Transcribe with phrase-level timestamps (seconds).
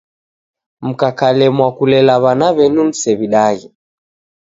[0.87, 3.67] Mkakalemwa kulela w'ana w'enyu musew'idaghe.